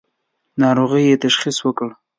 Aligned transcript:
ناروغۍ 0.61 1.03
یې 1.09 1.15
تشخیص 1.23 1.57
کړه. 1.77 1.91